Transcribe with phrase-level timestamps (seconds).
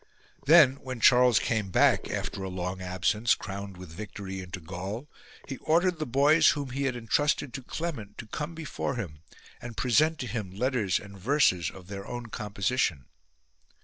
[0.45, 0.45] 3.
[0.55, 5.07] Then when Charles came back, after a long absence, crowned with victory, into Gaul,
[5.47, 9.21] he ordered the boys whom he had entrusted to Clement to come before him
[9.61, 13.05] and present to him letters and verses of their own composition.